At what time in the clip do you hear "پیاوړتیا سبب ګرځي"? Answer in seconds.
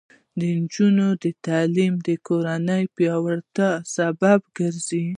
2.95-5.05